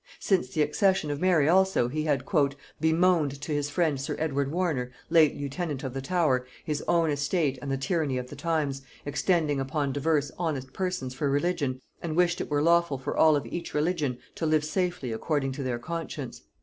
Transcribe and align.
Since 0.19 0.49
the 0.49 0.63
accession 0.63 1.11
of 1.11 1.21
Mary 1.21 1.47
also 1.47 1.87
he 1.87 2.05
had 2.05 2.23
"bemoaned 2.79 3.39
to 3.39 3.51
his 3.51 3.69
friend 3.69 4.01
sir 4.01 4.15
Edward 4.17 4.49
Warner, 4.51 4.91
late 5.11 5.37
lieutenant 5.39 5.83
of 5.83 5.93
the 5.93 6.01
Tower, 6.01 6.47
his 6.65 6.83
own 6.87 7.11
estate 7.11 7.59
and 7.61 7.71
the 7.71 7.77
tyranny 7.77 8.17
of 8.17 8.25
the 8.31 8.35
times, 8.35 8.81
extending 9.05 9.59
upon 9.59 9.93
divers 9.93 10.31
honest 10.39 10.73
persons 10.73 11.13
for 11.13 11.29
religion, 11.29 11.79
and 12.01 12.15
wished 12.15 12.41
it 12.41 12.49
were 12.49 12.63
lawful 12.63 12.97
for 12.97 13.15
all 13.15 13.35
of 13.35 13.45
each 13.45 13.75
religion 13.75 14.17
to 14.33 14.47
live 14.47 14.65
safely 14.65 15.11
according 15.11 15.51
to 15.51 15.61
their 15.61 15.77
conscience. 15.77 16.41